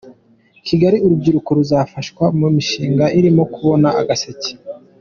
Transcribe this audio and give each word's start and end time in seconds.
Kigali 0.67 0.97
Urubyiruko 1.05 1.49
ruzafashwa 1.57 2.23
mu 2.39 2.47
mishinga 2.55 3.05
irimo 3.17 3.43
kuboha 3.53 3.89
Agaseke 4.01 4.51